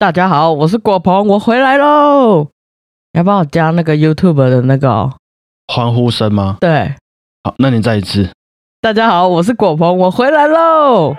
[0.00, 2.46] 大家好，我是果鹏，我回来喽。
[3.14, 5.12] 要帮我加那个 YouTube 的那个、哦？
[5.66, 6.58] 欢呼声吗？
[6.60, 6.94] 对，
[7.42, 8.30] 好，那你再一次。
[8.80, 11.16] 大家好，我是果鹏，我回来喽。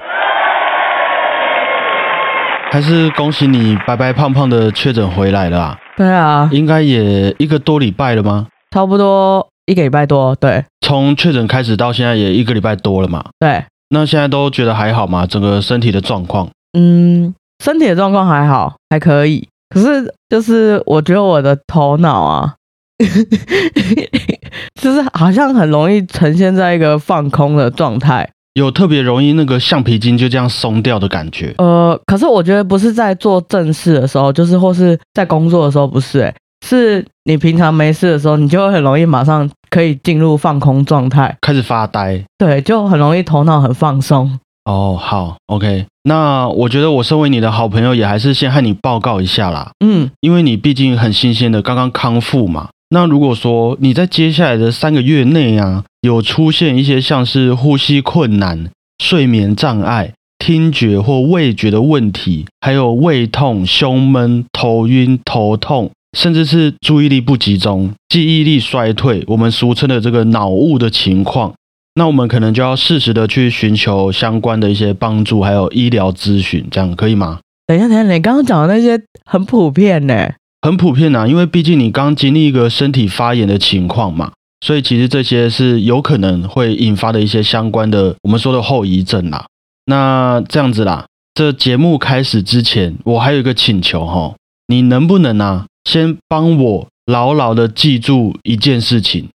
[2.72, 5.78] 还是恭喜你白白胖胖的确诊回来了啊！
[5.98, 8.48] 对啊，应该也一个多礼拜了吗？
[8.72, 10.34] 差不多一个礼拜多。
[10.36, 13.26] 对从确诊开始到现在也一个礼拜多了嘛。
[13.40, 15.26] 对，那现在都觉得还好吗？
[15.26, 16.48] 整个身体的状况？
[16.78, 19.48] 嗯，身体的状况还好，还可以。
[19.70, 22.56] 可是就是我觉得我的头脑啊，
[24.82, 28.28] 就是好像很容易呈现在一个放空的状态。
[28.54, 31.54] 有特别容易那个橡皮筋就这样松掉的感觉？
[31.60, 42.22] 呃，可是我觉得不是在做正事的时候，就是或是在工作的时候，不是、欸，是你平常没事的时候，你就会很容易马上可以进入放空状态，开始发呆？
[42.38, 44.40] 对，就很容易头脑很放松。
[44.66, 45.86] 哦，好，OK。
[46.04, 52.70] 那我觉得我身为你的好朋友，也还是先和你报告一下啦，嗯，因为你毕竟很新鲜的，刚刚康复嘛。
[52.90, 58.70] 那如果说你在接下来的三个月内啊，有出现一些像是呼吸困难、
[59.04, 71.54] 睡眠障碍、听觉或味觉的问题，还有胃痛、胸闷、头晕、头痛，甚至是注意力不集中、记忆力衰退，我们俗称的这个脑雾的情况，
[71.96, 77.40] 那我们可能就要适时的去寻求相关的一些帮助，还有医疗咨询，这样可以吗？
[77.68, 80.30] 等一下，等一下，你刚刚讲的那些很普遍呢、
[80.62, 84.32] 很普遍啊，因为毕竟你刚经历一个身体发炎的情况嘛，
[84.66, 89.46] 所以其实这些是有可能会引发的一些相关的我们说的后遗症啦。
[89.86, 94.36] 那这样子啦，这节目开始之前，我还有一个请求哈，
[94.68, 99.28] 你能不能啊，先帮我牢牢的记住一件事情？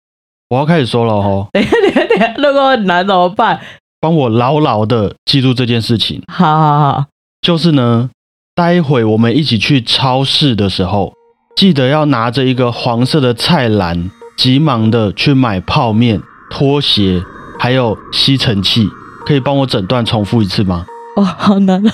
[0.52, 3.58] 我要开始说了哈，等一下，等一下，等一下，如果很难怎么办？
[3.98, 7.06] 帮我牢牢的记住这件事情，好好好，
[7.40, 8.10] 就是呢，
[8.54, 11.14] 待会我们一起去超市的时候，
[11.56, 17.22] 记得要拿着一个黄色的菜篮，急忙的去买泡面、拖鞋，
[17.58, 18.86] 还有吸尘器。
[19.24, 20.84] 可以帮我整段重复一次吗？
[21.16, 21.92] 哦，好难啊。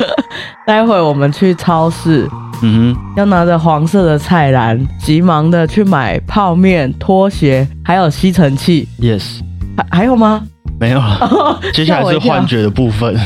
[0.66, 2.28] 待会我们去超市，
[2.62, 8.86] 嗯要拿着黄色的菜篮，急忙的去买泡面、拖鞋，还有吸尘器。
[9.00, 9.40] ，yes，
[9.76, 10.42] 还还有吗？
[10.78, 11.58] 没有了。
[11.72, 12.62] 接下来是幻觉。
[12.62, 13.16] 的部分。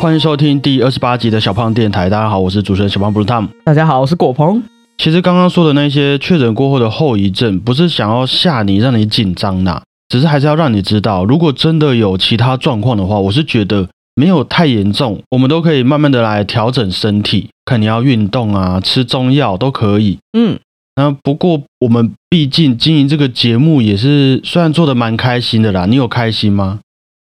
[0.00, 2.10] 欢迎收听第二十八集的小胖电台。
[2.10, 3.48] 大家好，我是主持人小胖 Blue Tom。
[3.64, 4.60] 大家好，我是果鹏。
[4.98, 20.18] 其实刚刚说的那些确诊过后的后遗症，不是想要吓你、让你紧张呐，只是还是要让你知道，如果真的有其他状况的话，我是觉得没有太严重，我们都可以慢慢的来调整身体，看你要运动啊、吃中药都可以。
[20.38, 20.58] 嗯，
[20.94, 26.78] 那不过我们毕竟经营这个节目也是，虽然做的蛮开心的啦，你有开心吗？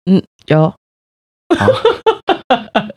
[0.10, 0.74] 嗯有。
[1.58, 1.68] 好，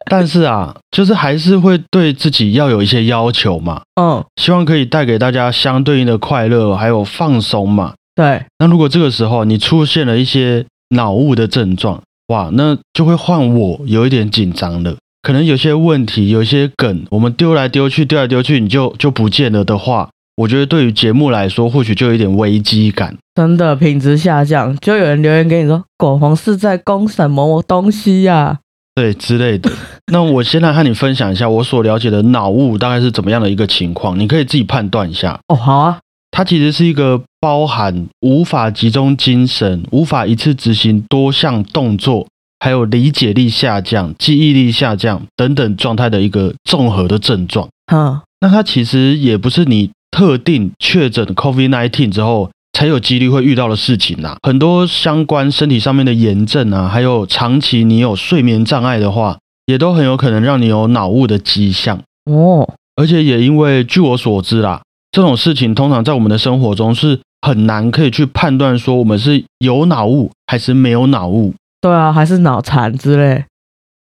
[0.08, 3.82] 但是啊，就是还是会对自己要有一些要求嘛。
[4.00, 7.94] 嗯，希望可以带给大家相对应的快乐，还有放松嘛。
[8.14, 14.96] 对，那如果这个时候你出现了一些脑雾的症状，哇，那就会换我有一点紧张了。
[15.22, 23.16] 可能有些问题，有一些梗，我们丢来丢去，丢来丢去，你就就不见了的话，我觉得对于节目来说，或许就有一点危机感。
[23.34, 28.58] 真的品质下降，就有人留言给你说，果鹏是在攻什么东西呀、
[28.98, 29.70] 对之类的。
[30.12, 35.38] 那我先来和你分享一下我所了解的脑雾大概是怎么样的一个情况，你可以自己判断一下。
[35.48, 35.98] 哦，好啊，
[36.32, 42.26] 它其实是一个包含无法集中精神、无法一次执行多项动作，
[42.58, 47.68] 还有理解力下降、记忆力下降等等状态的一个综合的症状。
[47.92, 54.36] 嗯，那它其实也不是你特定确诊 COVID-19 之后才有几率会遇到的事情啦。
[54.40, 61.98] 很多相关身体上面的炎症啊，还有长期你有睡眠障碍的话，也都很有可能让你有脑雾的迹象。
[62.30, 64.80] 哦，而且也因为据我所知啦，
[65.10, 71.52] 这种事情通常在我们的生活中是很难可以去判断说我们是有脑雾还是没有脑雾。
[71.80, 73.44] 对啊，还是脑残之类。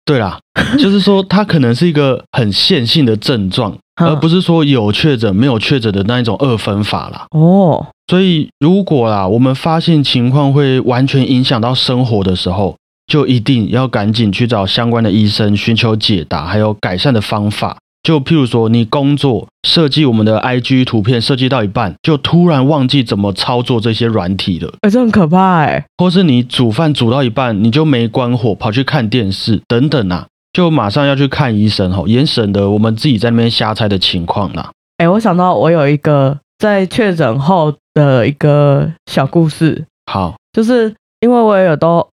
[0.03, 0.39] 对啦，
[0.79, 7.27] 就是说它可能是一个很线性的症状， 嗯而不是说有确诊没有确诊的那一种二分法啦。
[7.29, 12.75] 哦，所以如果啦，我们发现情况会完全影响到生活的时候，
[13.07, 17.77] 就一定要赶紧去找相关的医生寻求解答，还有改善的方法。
[18.03, 25.83] 就譬如说，你工作设计我们的 IG 图片设计到一半，就突然忘记怎么操作这些软体了，哎、这很可怕哎。
[25.97, 34.69] 或是你煮饭煮到一半，你就没关火，跑去看电视等等啊，就马上要去看医生吼，也省得我们自己在那边瞎猜的情况啦。
[34.97, 42.07] 哎、我想到我有一个在确诊后的一个小故事，好，就是因为我也有都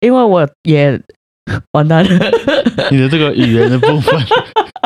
[0.00, 1.00] 因为我也
[1.72, 2.04] 完蛋。
[2.04, 2.30] 了，
[2.90, 4.14] 你的这个语言的部分，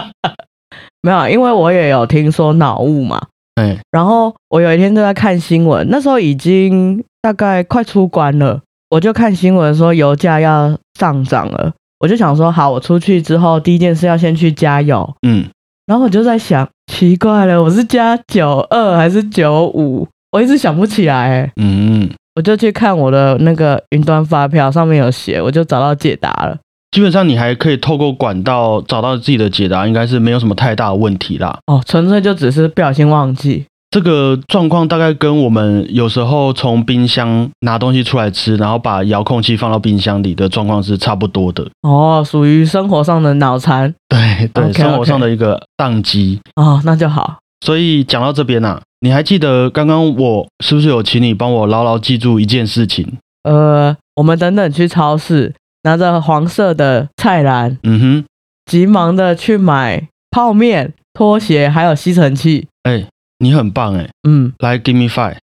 [1.03, 3.21] 没有，因为我也有听说脑雾嘛。
[3.57, 8.61] 哎，然后我有一天就在看新闻，那时候已经大概快出关了，
[8.91, 15.15] 我就看新闻说油价要上涨了，我就想说，好，我出去之后第一件事要先去加油。
[15.27, 15.49] 嗯，
[15.91, 20.07] 然后我就在想，奇怪了，我是加九二还是九五？
[20.31, 21.15] 我一直想不起来。
[21.15, 26.57] 哎，嗯，我就去看我的那个云端发票，上面有写，我就找到解答了。
[26.93, 31.59] 基本上你还可以透过管道找到自己的解答，应该是没有什么太大的问题啦。
[31.67, 33.67] 哦，纯粹就只是不小心忘记。
[33.91, 41.69] 这个状况大概跟我们有时候从冰箱拿东西出来吃，然后把遥控器放到冰箱里的状况是差不多的。
[41.83, 43.93] 哦，属于生活上的脑残。
[44.09, 46.39] 对对生活上的一个宕机。
[46.55, 47.39] 哦，那就好。
[47.67, 53.19] 所以讲到这边呐、你还记得刚刚我是不是有请你帮我牢牢记住一件事情？
[53.43, 55.53] 呃，我们等等去超市，
[55.83, 58.25] 拿着黄色的菜篮，嗯哼，
[58.71, 62.69] 急忙的去买泡面、拖鞋，还有吸尘器。
[62.85, 63.05] 哎、
[63.41, 65.37] 你很棒哎、嗯，来，give me five。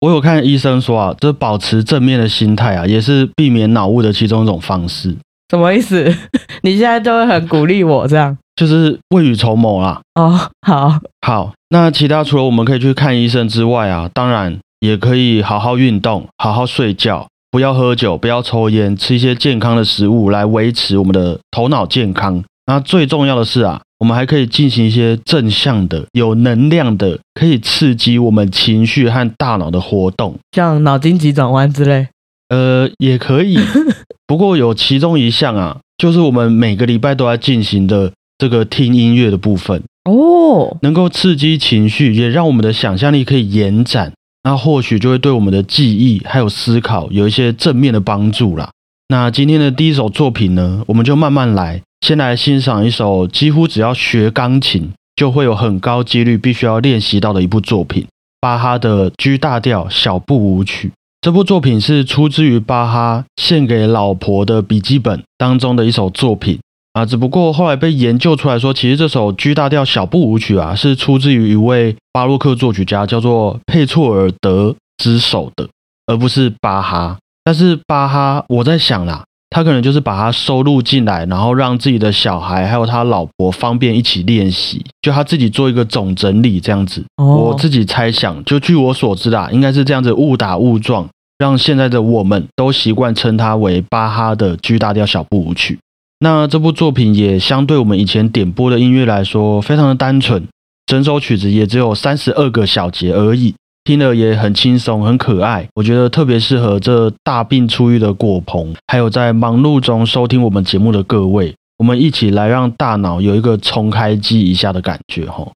[0.00, 5.16] 我有看医生说啊，这保持正面的心态啊，也是避免脑雾的其中一种方式，
[5.50, 6.04] 什么意思？
[6.62, 8.36] 你现在就会很鼓励我这样？
[8.54, 10.00] 就是未雨绸缪啦。
[10.14, 22.44] 哦，好，好，那其他除了我们可以去看医生之外啊，当然也可以好好运动，好好睡觉，不要喝酒，不要抽烟，吃一些健康的食物来维持我们的头脑健康。
[22.66, 30.38] 那最重要的是啊，我们还可以进行一些正向的、有能量的，可以刺激我们情绪和大脑的活动。
[30.52, 32.08] 像脑筋急转弯之类。
[32.50, 33.56] 呃，也可以，
[34.28, 39.82] 不过有其中一项啊，就是我们每个礼拜都在进行的这个听音乐的部分。
[40.04, 44.12] 哦，能够刺激情绪，也让我们的想象力可以延展，
[44.42, 48.68] 那或许就会对我们的记忆还有思考有一些正面的帮助啦。
[49.08, 58.06] 那今天的第一首作品呢，我们就慢慢来，先来欣赏一首几乎只要学钢琴就会有很高几率必须要练习到的一部作品——
[58.42, 60.92] 巴哈的 G 大调小步舞曲。
[61.22, 66.58] 这部作品是出自于巴哈献给老婆的笔记本当中的一首作品。
[66.92, 75.66] 啊，只不过后来被研究出来说，其实这首 G 大调小步舞曲啊，是出自于一位巴洛克作曲家，叫做佩措尔德之手的，
[76.06, 77.16] 而不是巴哈。
[77.42, 79.24] 但是巴哈，我在想啦，
[79.54, 87.04] 他可能就是把它收录进来，然后让自己的小孩还有他老婆方便一起练习，就他自己做一个总整理这样子。
[87.18, 91.08] 哦我自己猜想，就据我所知啦，应该是这样子误打误撞，
[91.38, 95.78] 让现在的我们都习惯称它为巴哈的 G 大调小步舞曲。
[96.18, 100.48] 那这部作品也相对我们以前点播的音乐来说，非常的单纯，
[100.84, 103.54] 整首曲子也只有三十二个小节而已，
[103.84, 105.68] 听了也很轻松、很可爱。
[105.74, 115.52] 我觉得特别适合这大病初愈的果鹏，还有在忙碌中收听我们节目的各位，我们一起来让大脑有一个重开机一下的感觉吼。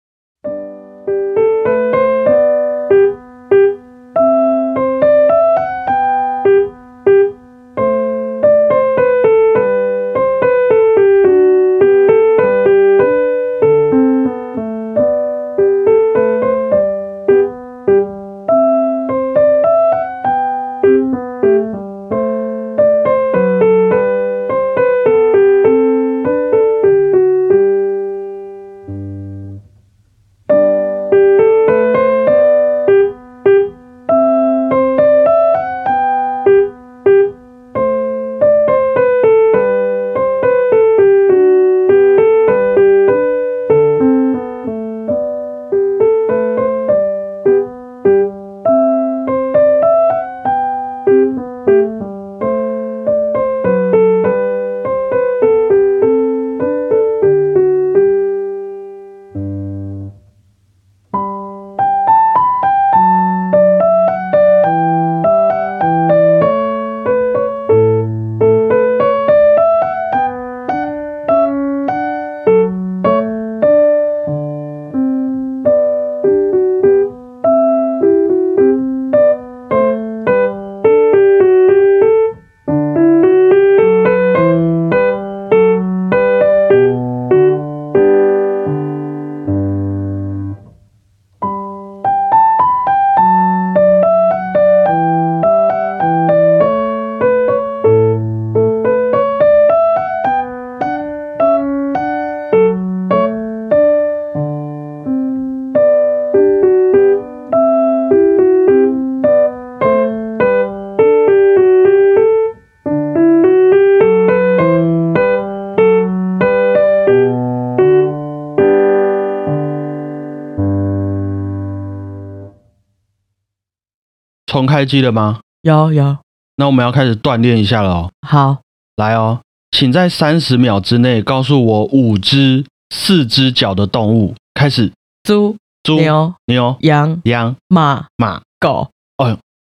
[124.58, 125.38] 重开机了吗？
[125.62, 126.17] 有有，
[126.56, 128.10] 那我们要开始锻炼一下了哦。
[128.27, 128.56] 好，
[128.96, 129.38] 来哦，
[129.70, 134.34] 请在三十秒之内告诉我五只四只脚的动物。
[134.55, 134.91] 开始，
[135.22, 138.88] 猪、猪、牛、牛、羊、羊、马、马，狗，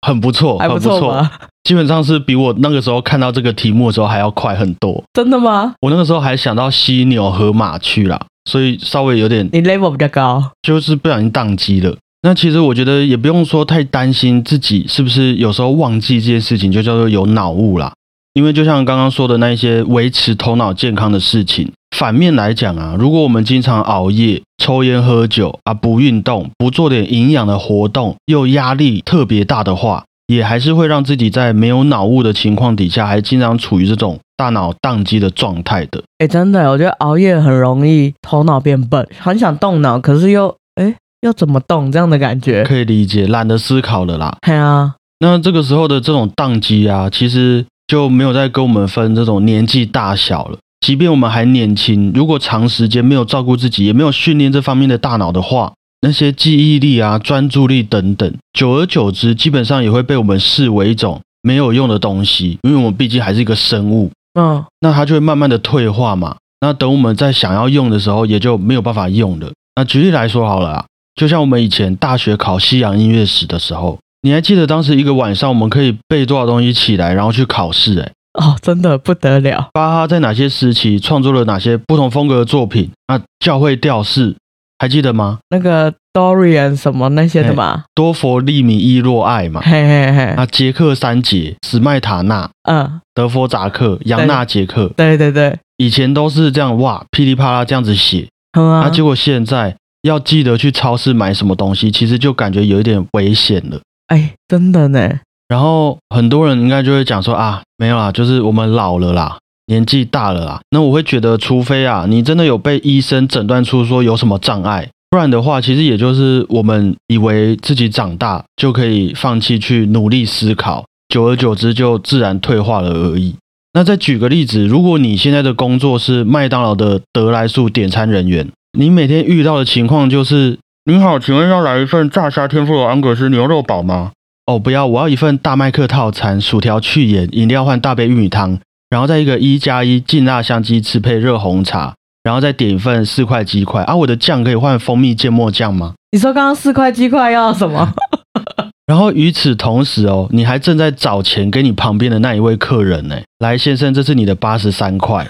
[0.01, 1.29] 很不错，很不错，
[1.65, 5.05] 基本上是比我那个时候看到这个题目的时候还要快很多。
[5.13, 5.75] 真的吗？
[5.83, 11.95] 我那个时候还想到犀牛和马去了，所以稍微有点你 level 比较高，就是不小心宕机了。
[12.23, 17.93] 那其实我觉得也不用说太担心自己是不是有时候忘记这件事情，就叫做有脑雾啦。
[18.35, 36.01] 因为就像刚刚说的那一些维持头脑健康的事情，反面来讲啊，如果我们经常熬夜、抽烟、喝酒啊，不运动、不做点营养的活动，又压力特别大的话，也还是会让自己在没有脑雾的情况底下，还经常处于这种大脑宕机的状态的。
[36.19, 42.65] 哎，真的，我觉得熬夜很容易头脑变笨，很想动脑，可是又哎要怎么动这样的感觉。
[42.65, 44.37] 可以理解，懒得思考了啦。
[44.47, 50.59] 对啊，那这个时候的这种宕机啊，其实就没有再跟我们分这种年纪大小了。
[50.81, 62.59] 即便我们还年轻，如果长时间没有照顾自己，也没有训练这方面的大脑的话，那些记忆力啊、专注力等等，久而久之，基本上也会被我们视为一种没有用的东西。
[62.63, 64.11] 因为我们毕竟还是一个生物，
[64.41, 66.37] 嗯，那它就会慢慢的退化嘛。
[66.63, 69.51] 那等我们在想要用的时候，也就没有办法用了。
[69.77, 70.85] 那举例来说好了啊，
[71.21, 77.93] 就像我们以前大学考西洋音乐史的时候，你还记得当时一个晚上我们可以背多少东西起来，然后去考试？
[77.99, 78.11] 诶
[78.41, 79.69] 哦，真的不得了。
[79.75, 82.91] 巴哈在哪些时期创作了哪些不同风格的作品？
[83.09, 84.35] 那教会调式
[84.79, 85.41] 还记得吗？
[85.51, 89.61] 那个 Dorian 什么那些的嘛，多佛利米伊洛爱嘛？
[89.61, 98.27] 嘿嘿嘿，那捷克三杰史麦塔纳、嗯，德佛扎克、扬纳杰克，对对对，以前都是这样哇，噼里啪啦这样子写。
[98.59, 103.81] 嗯啊，那结果现在要记得去超市买什么东西，其实就感觉有一点危险了。
[104.09, 110.61] 哎，真的呢，然后很多人应该就会讲说啊，没有啦，就是我们老了啦，年纪大了啦。
[110.71, 123.35] 那我会觉得，除非啊，你真的有被医生诊断出说有什么障碍，不然的话，其实也就是我们以为自己长大就可以放弃去努力思考，久而久之就自然退化了而已。
[123.73, 134.13] 那再举个例子，如果你现在的工作是麦当劳的得来速点餐人员，你每天遇到的情况就是：您好，请问要来一份炸虾天妇罗安格斯牛肉堡吗？
[134.47, 138.59] 哦，不要，我要一份大麦克套餐，薯条去盐，饮料换大杯玉米汤，
[138.89, 145.95] 然后再一个一加一劲辣香鸡翅配热红茶，然后再点一份四块鸡块啊，我的酱可以换蜂蜜芥末酱吗？
[146.13, 147.93] 你说刚刚四块鸡块要什么？
[148.87, 153.17] 然后与此同时哦，你还正在找钱给你旁边的那一位客人呢。
[153.39, 155.29] 来，先生，这是你的八十三块。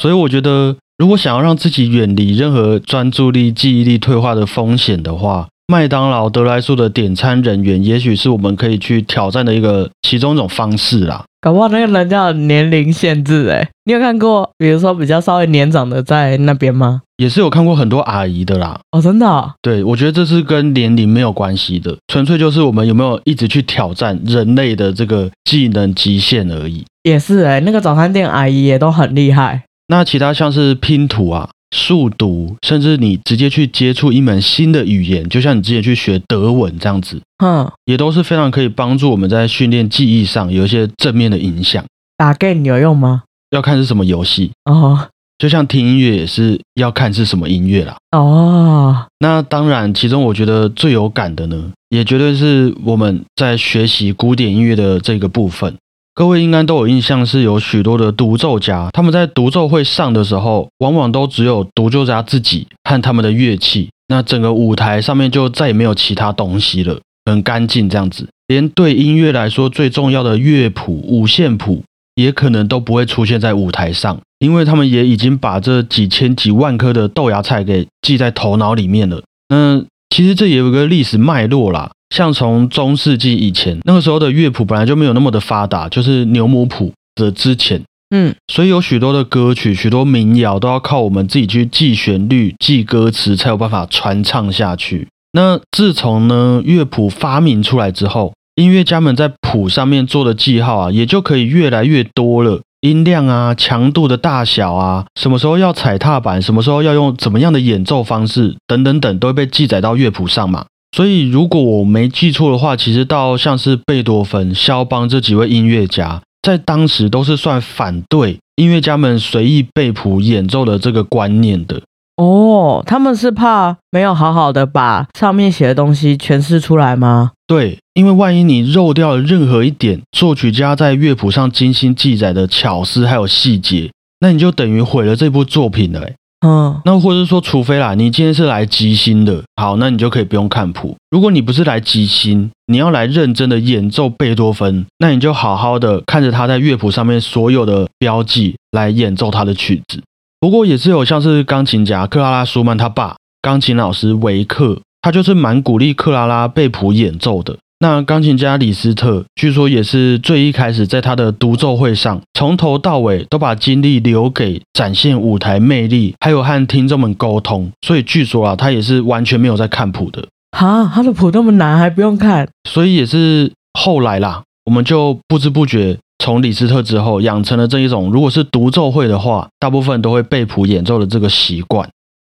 [0.00, 11.24] 所以我觉得，如果想要让自己远离任何专注力、记忆力退化的风险的话，麦当劳、德莱素的点餐人员，也许是我们可以去挑战的一个其中一种方式啦。
[11.40, 17.02] 搞不好那个人家有年龄限制哎，你有看过，比如说比较稍微年长的在那边吗？
[17.16, 18.78] 也是有看过很多阿姨的啦。
[18.92, 26.84] 哦，真的哦、对，我觉得这是跟年龄没有关系的，纯粹就是我们有没有一直去挑战人类的这个技能极限而已。
[27.02, 29.62] 也是哎，那个早餐店阿姨也都很厉害。
[29.86, 41.84] 那其他像是拼图啊、速读，甚至你直接去接触一门新的语言，就像你之前去学德文这样子，嗯，也都是非常可以帮助我们在训练记忆上有一些正面的影响。
[42.16, 43.24] 打 game 有用吗？
[43.50, 47.96] 要看是什么游戏，哦就像听音乐也是要看是什么音乐啦。
[48.16, 55.74] 哦，那当然，其中我觉得最有感的呢，也绝对是我们在学习古典音乐的这个部分。
[56.14, 68.28] 各位应该都有印象，是有许多的独奏家，他们在独奏会上的时候，往往都只有独奏家自己和他们的乐器，那整个舞台上面就再也没有其他东西了，很干净这样子。
[68.46, 71.82] 连对音乐来说最重要的乐谱、五线谱，
[72.14, 79.20] 也可能都不会出现在舞台上，因为他们也已经把这几千几万颗的豆芽菜给记在头脑里面了。
[79.48, 87.82] 那其实这也有个历史脉络啦，像从中世纪以前，那个时候的乐谱本来就没有那么的发达，就是牛姆谱的之前，
[88.14, 95.08] 嗯，所以有许多的歌曲、许多民谣都要靠我们自己去记旋律、记歌词，才有办法传唱下去。
[95.32, 102.60] 那自从呢乐谱发明出来之后，音乐家们在谱上面做的记号啊，也就可以越来越多了。
[102.82, 110.66] 音量啊、强度的大小啊，什么时候要踩踏板，什么时候要用怎么样的演奏方式，等等等，都会被记载到乐谱上嘛。
[110.94, 121.82] 所以，如果我没记错的话，其实到像是贝多芬、肖邦这几位音乐家，在当时都是算反对音乐家们随意背谱演奏的这个观念的。
[122.16, 127.32] 哦，他们是怕没有好好的把上面写的东西诠释出来吗？
[127.48, 136.08] 对，因为万一你漏掉了任何一点作曲家在乐谱上精心记载的巧思还有细节，那你就等于毁了这部作品了。
[136.46, 140.94] 嗯，那或者说，除非啦，你今天是来即兴的，好，那你就可以不用看谱。
[141.10, 150.02] 如果你不是来即兴，你要来认真的演奏贝多芬，那你就好好的看着他在乐谱上面所有的标记来演奏他的曲子。
[150.38, 157.56] 不过也是有像是钢琴家克拉拉舒曼他爸，钢琴老师维克，他就是蛮鼓励克拉拉背谱演奏的。
[157.84, 167.70] 那钢琴家李斯特，据说也是最一开始在他的独奏会上，从头到尾都把精力留给展现舞台魅力，还有和听众们沟通。
[167.86, 170.26] 所以据说啊，他也是完全没有在看谱的。
[170.56, 172.48] 哈，他的谱那么难，还不用看？
[172.70, 181.86] 所以也是后来啦，我们就不知不觉从李斯特之后养成了这一种，如果是独奏会的话，大部分都会背谱演奏的这个习惯。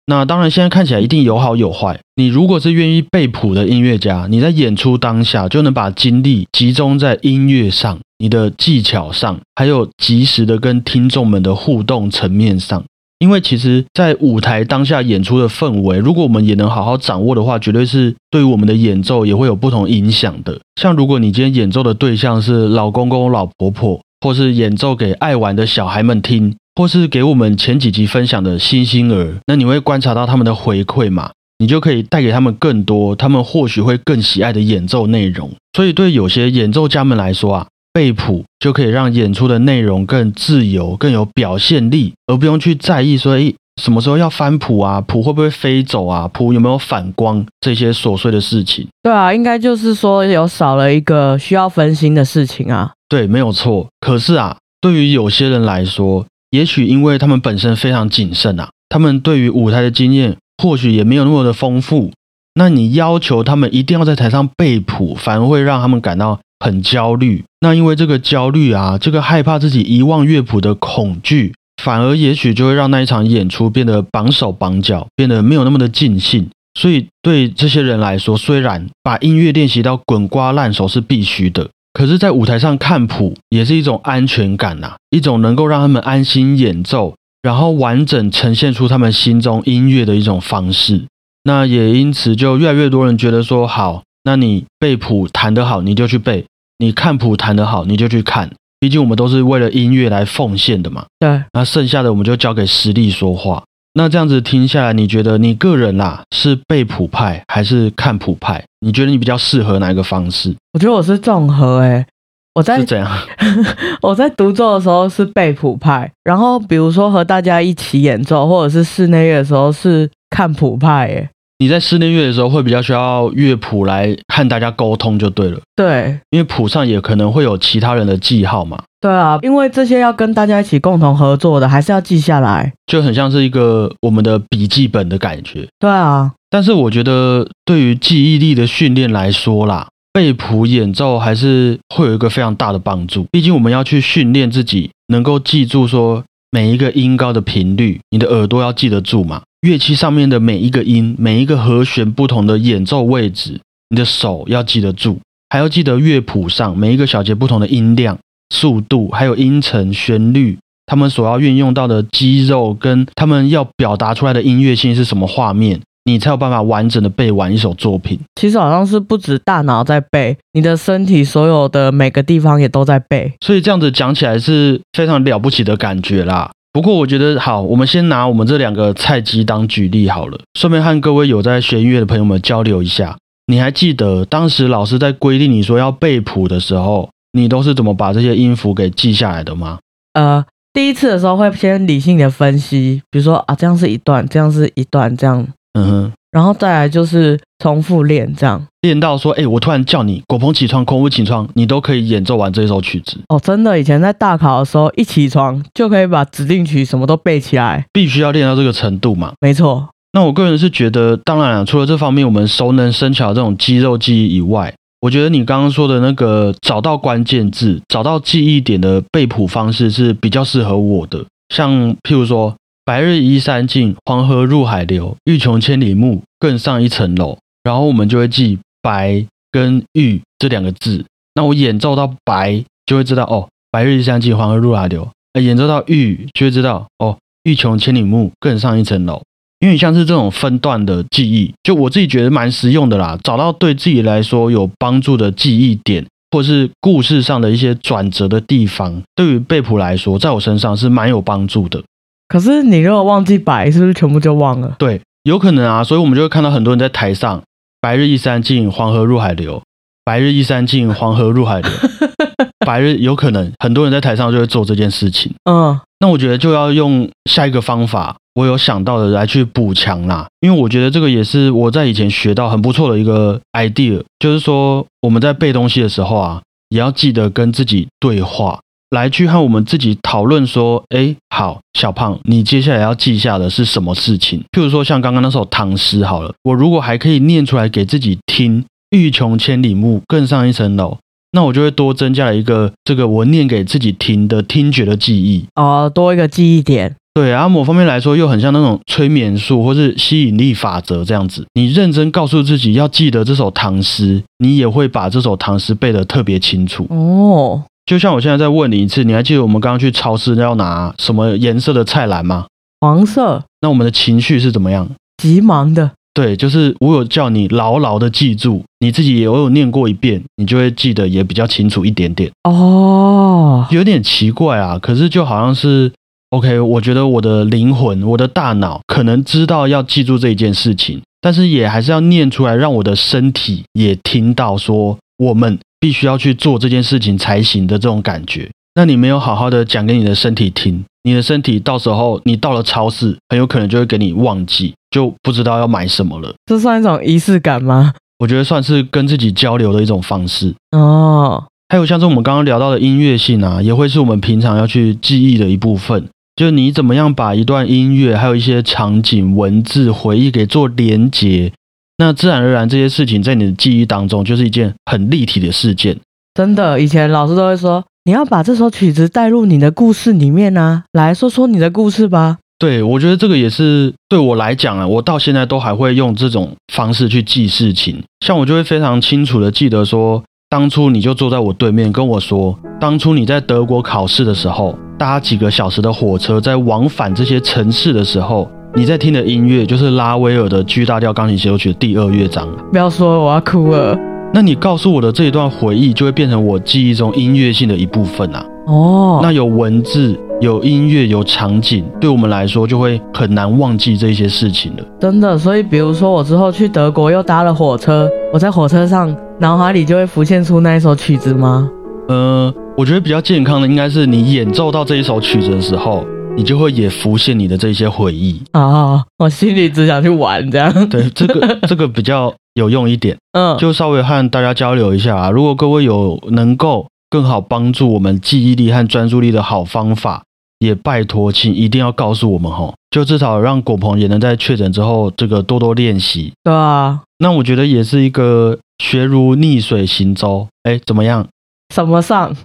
[0.09, 1.99] 那当然，现在看起来一定有好有坏。
[2.15, 12.81] 你如果是愿意背谱的音乐家，你在演出当下就能把精力集中在音乐上、你的技巧上，还有及时的跟听众们的互动层面上。
[13.19, 20.57] 因为其实，在舞台当下演出的氛围，如果我们也能好好掌握的话，绝对是对于我们的演奏也会有不同影响的。
[20.79, 26.55] 像如果你今天演奏的对象是老公公、老婆婆，或是演奏给爱玩的小孩们听。
[26.77, 31.31] 或是给我们前几集分享的星星儿，那你会观察到他们的回馈嘛？
[31.57, 35.49] 你就可以带给他们更多，他们或许会更喜爱的演奏内容。
[35.75, 45.01] 所以对有些演奏家们来说啊，背谱就可以让演出的内容更自由、更有表现力，而不用去在意说，诶，什么时候要翻谱啊？
[45.01, 46.27] 谱会不会飞走啊？
[46.27, 47.43] 谱有没有反光？
[47.59, 48.87] 这些琐碎的事情。
[49.01, 52.91] 对啊，应该就是说有少了一个需要分心的事情啊。
[53.09, 53.87] 对，没有错。
[53.99, 62.11] 可是啊，对于有些人来说，也许因为他们本身非常谨慎啊，他们对于舞台的经验或许也没有那么的丰富。
[62.55, 67.43] 那你要求他们一定要在台上背谱，反而会让他们感到很焦虑。
[67.59, 76.49] 那因为这个焦虑啊，这个害怕自己遗忘乐谱的恐惧，反而也许就会让那一场演出变得绑手绑脚，变得没有那么的尽兴。
[76.79, 81.69] 所以对这些人来说，虽然把音乐练习到滚瓜烂熟是必须的。
[81.97, 91.05] 可是，在舞台上看谱也是一种安全感呐，一种能够让他们安心演奏，然后完整呈现出他们心中音乐的一种方式。
[91.45, 96.43] 那也因此，就越来越多人觉得说，好，那你背谱弹得好，你就去背；
[96.77, 98.51] 你看谱弹得好，你就去看。
[98.79, 101.07] 毕竟我们都是为了音乐来奉献的嘛。
[101.17, 101.41] 对。
[101.53, 103.63] 那剩下的我们就交给实力说话。
[103.93, 108.63] 那这样子听下来，你觉得你个人啦是背谱派还是看谱派？
[108.81, 110.55] 你觉得你比较适合哪一个方式？
[110.73, 112.05] 我觉得我是综合诶，
[112.53, 113.09] 我在是怎样？
[114.03, 121.29] 我在独奏的时候是背谱派，然后比如说和大家一起演奏或者是室内乐的时候是看谱派诶。
[121.59, 125.59] 你在室内乐的时候会比较需要乐谱来和大家沟通就对了。
[125.75, 128.83] 对，因为谱上也可能会有其他人的记号嘛。
[128.99, 135.67] 对啊，因为这些要跟大家一起共同合作的，还是要记下来，就很像是一个我们的笔记本的感觉。
[135.77, 143.25] 对啊，但是我觉得对于记忆力的训练来说啦，背谱演奏还是会有一个非常大的帮助。
[143.31, 149.43] 毕竟我们要去训练自己，能够记住说每一个音高的频率，你的耳朵要记得住嘛。
[149.61, 158.17] 乐器上面的每一个音，每一个和弦不同的演奏位置，你的手要记得住，还要记得乐谱上每一个小节不同的音量、
[158.49, 168.19] 速度，还有音程、旋律，他们所要运用到的肌肉跟他们要表达出来的音乐性是什么画面，你才有办法完整的背完一首作品。
[168.35, 176.51] 其实好像是不止大脑在背，你的身体所有的每个地方也都在背，所以这样子讲起来是非常了不起的感觉啦。
[176.71, 183.17] 不过我觉得好，我们先拿我们这两个菜鸡当举例好了，顺便和各位有在学音乐的朋友们交流一下。
[183.47, 189.79] 你还记得当时老师在规定你说要背谱的时候，你都是怎么把这些音符给记下来的吗？
[190.13, 196.11] 呃，第一次的时候会先理性的分析，比如说啊，这样是一段，这样是一段，这样，嗯哼。
[196.29, 203.17] 然后再来就是重复练，这样练到说，哎，我突然叫你“果鹏起床，空屋起床”，你都可以演奏完这首曲子。
[203.29, 207.85] 哦，真的，以前在大考的时候，一起床就可以把指定曲什么都背起来。
[207.91, 209.31] 必须要练到这个程度嘛？
[209.39, 209.87] 没错。
[210.11, 214.71] 那我个人是觉得，当然，除了这方面我们熟能生巧这种肌肉记忆以外，
[215.07, 221.25] 我觉得你刚刚说的那个找到关键字、找到记忆点的背谱方式是比较适合我的。
[221.49, 222.53] 像譬如说。
[222.87, 225.17] 白日依山尽，黄河入海流。
[225.25, 227.37] 欲穷千里目，更上一层楼。
[227.61, 231.03] 然后我们就会记“白”跟“欲”这两个字。
[231.33, 235.05] 那我演奏到“白”，就会知道哦，“白日依山尽，黄河入海流。”
[235.43, 239.21] 演奏到“欲”，就会知道哦，“欲穷千里目，更上一层楼。”
[239.59, 243.17] 因为像是这种分段的记忆，就我自己觉得蛮实用的啦。
[243.23, 251.81] 找到对自己来说有帮助的记忆点，或是故事上的一些转折的地方，对于贝普来说，在我身上是蛮有帮助的。
[252.27, 254.75] 可是你如果忘记白，是不是全部就忘了？
[254.77, 257.41] 对，有可能啊，所以我们就会看到很多人在台上，
[257.79, 259.61] 白日依山尽，黄河入海流。
[260.03, 261.71] 白日依山尽，黄河入海流。
[262.65, 265.33] 白日有可能很多人在台上就会做这件事情。
[265.49, 270.27] 嗯，那我觉得就要用下一个方法，我有想到的来去补强啦。
[270.41, 278.59] 因为我觉得这个也是我在以前学到很不错的一个 idea，就是说我们在背东西的时候啊，也要记得跟自己对话。
[278.91, 284.39] 来去和我们自己讨论说，哎，好，小胖，你接下来要记下的是什么事情？
[284.51, 290.97] 譬如说像刚刚那首唐诗，好了，我如果还可以念出来给自己听，“欲穷千里目，更上一层楼”，
[291.33, 296.95] 那我就会多增加了一个这个我念给自己听的听觉的记忆哦，多一个记忆点。
[297.17, 301.43] 对啊，某方面来说又很像那种催眠术或是吸引力法则这样子。
[301.55, 307.63] 你认真告诉自己要记得这首唐诗，你也会把这首唐诗背得特别清楚哦。
[307.87, 312.45] 就像我现在再问你一次，你还记得我们刚刚去超市要拿什么颜色的菜篮吗？
[312.81, 313.43] 黄色。
[313.61, 314.87] 那我们的情绪是怎么样？
[315.17, 315.89] 急忙的。
[316.13, 322.29] 对，就是我有叫你牢牢的记住，你自己也有念过一遍，你就会记得也比较清楚一点点。
[322.43, 325.91] 哦，有点奇怪啊，可是就好像是
[326.29, 335.57] OK，我觉得我的灵魂、我的大脑可能知道要记住这一件事情，但是也还是要念出来，让我的身体也听到说我们。
[335.79, 346.33] 必须要去做这件事情才行的这种感觉，那你没有好好的讲给你的身体听，你的身体到时候你到了超市，很有可能就会给你忘记，就不知道要买什么了。
[346.47, 347.93] 这算一种仪式感吗？
[348.17, 351.43] 我觉得算是跟自己交流的一种方式哦。
[351.69, 356.09] 还有像是我们刚刚聊到的音乐性啊，也会是我们平常要去记忆的一部分。
[356.37, 361.51] 就你怎么样把一段音乐，还有一些场景、文字、回忆给做连接。
[361.97, 365.97] 那自然而然，这些事情在你的记忆当中就是一件很立体的事件。
[366.35, 372.37] 真的，以前老师都会说，你要把这首曲子带入你的故事里面啊，来说说你的故事吧。
[372.59, 378.03] 对，我觉得这个也是对我来讲啊，我到现在都还会用这种方式去记事情。
[378.23, 388.49] 像我就会非常清楚的记得说，当初你就坐在我对面跟我说，当初你在德国考试的时候，搭几个小时的火车在往返这些城市的时候。
[388.75, 392.47] 你在听的音乐就是拉威尔的 G 大调钢琴协奏曲的第二乐章。
[392.71, 393.97] 不要说我要哭了。
[394.33, 398.45] 那你告诉我的这一段回忆，就会变成我记忆中音乐性的一部分啊。
[398.67, 399.19] 哦。
[399.23, 404.83] 那有文字、有音乐、有场景，对我们来说就会很难忘记这些事情了。
[404.99, 411.67] 真的，所以比如说我之后去德国又搭了火车，我在火车上脑海里就会浮现出那一首曲子吗？
[412.09, 416.05] 呃，我觉得比较健康的应该是你演奏到这一首曲子的时候。
[416.37, 419.03] 你就会也浮现你的这些回忆啊！
[419.17, 425.31] 我心里只想去玩，这样对这个 这个比较有用一点，嗯，就稍微和大家交流一下啊。
[425.31, 430.21] 如果各位有能够更好帮助我们记忆力和专注力的好方法，
[430.59, 432.71] 也拜托请一定要告诉我们哈。
[432.91, 436.31] 就至少让果鹏也能在确诊之后这个多多练习。
[436.43, 440.47] 对啊，那我觉得也是一个学如逆水行舟。
[440.61, 441.27] 哎，怎么样？
[441.73, 442.35] 什么上？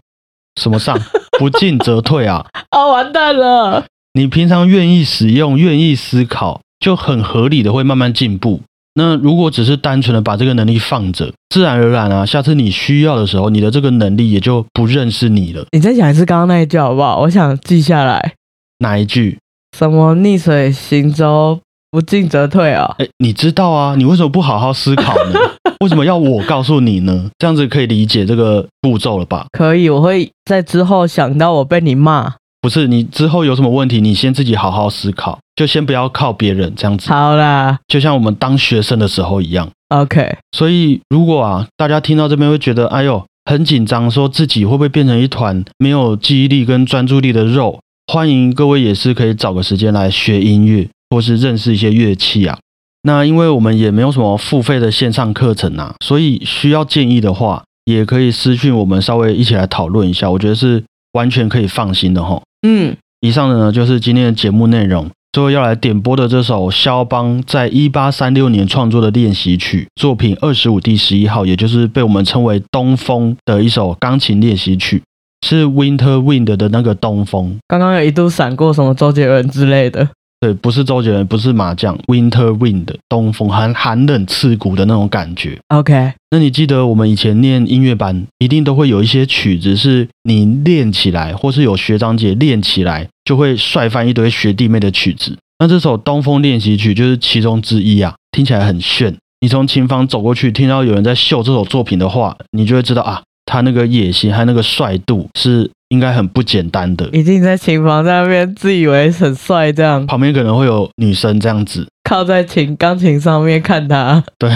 [0.60, 0.98] 什么上？
[1.38, 2.46] 不进则退啊！
[2.70, 3.84] 啊，完蛋了！
[4.14, 8.60] 你平常愿意使用、愿意思考，就很合理的会慢慢进步。
[8.94, 15.64] 那如果只是单纯的把这个能力放着，自然而然啊，下次你需要的时候，你的这个能力也就不认识你了。
[15.72, 17.20] 你再讲一次刚刚那一句好不好？
[17.20, 18.34] 我想记下来。
[18.80, 19.38] 哪一句？
[19.76, 21.58] 什么逆水行舟，
[21.90, 22.94] 不进则退啊？
[22.98, 23.94] 哎，你知道啊？
[23.96, 25.40] 你为什么不好好思考呢？
[25.83, 27.29] 为什么要我告诉你呢？
[27.38, 29.47] 这样子可以理解这个步骤了吧？
[29.51, 32.35] 可以，我会在之后想到我被你骂。
[32.61, 37.11] 不是，你之后有什么问题，你先自己好好思考，就先不要靠别人这样子。
[37.11, 39.68] 好啦，就像我们当学生的时候一样。
[39.88, 40.37] OK。
[40.57, 47.81] 所以如果啊，大家听到这边会觉得，哎呦，很紧张，说自己会不会变成一团没有记忆力跟专注力的肉？
[48.07, 52.57] 欢迎各位也是可以找个时间来学音乐，或是认识一些乐器啊。
[53.02, 60.30] 那因为我们也没有什么付费的线上课程啊，所以需要建议的话，也可以私讯我们，稍微一起来讨论一下。
[60.30, 62.40] 我觉得是完全可以放心的哈。
[62.66, 65.10] 嗯，以上的呢就是今天的节目内容。
[65.32, 75.02] 最后要来点播的这首肖邦在一八三六年创作的练习曲作品二十五第十一号，也就是被我们称为东风的一首钢琴练习曲，
[75.46, 77.58] 是 Winter Wind 的那个东风。
[77.66, 80.06] 刚刚有一度闪过什么周杰伦之类的。
[80.42, 85.57] 对，不是周杰伦，不是麻将，Winter Wind，东风，寒寒冷刺骨的那种感觉。
[85.68, 95.38] OK，那你记得我们以前念音乐班，一定都会有一些曲子是你练起来，或是有学长姐练起来，就会帅翻一堆学弟妹的曲子。
[95.61, 99.16] 那这首《东风练习曲》就是其中之一啊，听起来很炫。
[99.42, 107.06] 你从琴房走过去，听到有人在秀这首作品的话，你就会知道啊，他那个野心和那个帅度是应该很不简单的。
[107.12, 114.24] 一定在琴房在那边自以为很帅，这样旁边可能会有女生这样子靠在琴钢琴上面看他。
[114.38, 114.50] 对，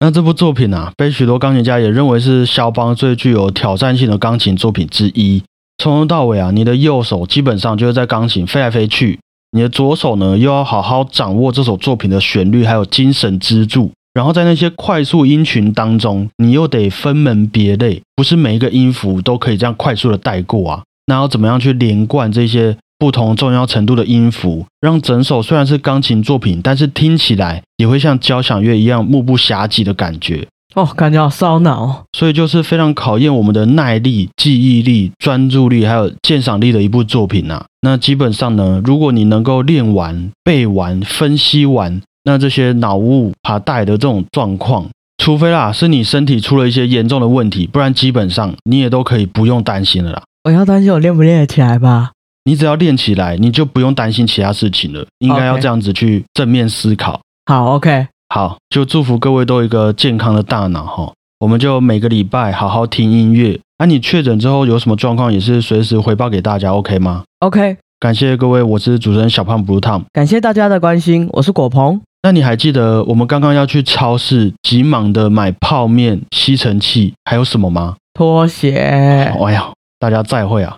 [0.00, 5.42] 那这部作品啊，被许多钢琴家也认为是肖邦最具有挑战性的钢琴作品之一。
[5.76, 9.20] 从头到尾啊，你的右手基本上就是在钢琴飞来飞去，
[9.52, 13.92] 你的左手呢又要好好掌握这首作品的旋律还有精神支柱。
[14.18, 20.82] 然后在那些快速音群当中，你又得分门别类，不是每一个音符都可以这样快速的带过啊。
[21.06, 32.02] 那要怎么样去连贯这些不同重要程度的音符，让整首虽然是钢琴作品，但是听起来也会像交响乐一样目不暇接的感觉哦，感觉好烧脑。
[32.18, 37.64] 所以就是非常考验我们的耐力、记忆力、专注力还有鉴赏力的一部作品呐。
[37.82, 42.00] 那基本上呢，如果你能够练完、背完、分析完。
[42.28, 44.86] 那这些脑雾它带的这种状况，
[45.16, 50.22] 除非啦是你身体出了一些严重的问题，不然基本上你也都可以不用担心了啦。
[50.44, 52.10] 我要担心我练不练得起来吧？
[52.44, 55.06] 你只要练起来，你就不用担心其他事情了。
[55.20, 57.18] 应该要这样子去正面思考。
[57.46, 61.12] 好，OK，好，就祝福各位都有一个健康的大脑哈。
[61.40, 63.58] 我们就每个礼拜好好听音乐。
[63.78, 72.00] 那你确诊之后有什么状况，也是随时回报给大家，OK 吗？OK，感谢各位，我是主持人小胖 Blue Tom，感谢大家的关心，我是果鹏。
[72.22, 77.96] 那你还记得我们刚刚要去超市急忙的买泡面、吸尘器，还有什么吗？
[78.12, 78.74] 拖鞋。
[78.74, 80.76] 哎呀，大家再会啊！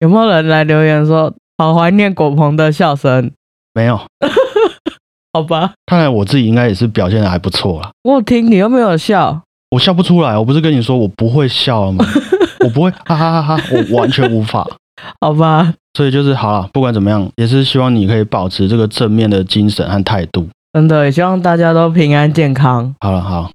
[0.00, 3.30] 有没有人来留言说好怀念果鹏的笑声？
[3.72, 4.00] 没有。
[5.32, 7.90] 好吧，看来我自己应该也是表现的还不错了。
[8.02, 9.40] 我听你又没有笑，
[9.70, 10.36] 我笑不出来。
[10.36, 12.04] 我不是跟你说我不会笑了吗？
[12.64, 13.64] 我不会，哈哈哈哈！
[13.70, 14.68] 我完全无法。
[15.20, 20.48] 好吧，所以就是好了，不管怎么样，也是希望你可以保持这个正面的精神和态度。
[20.72, 22.94] 真的也希望大家都平安健康。
[23.00, 23.50] 好了，好，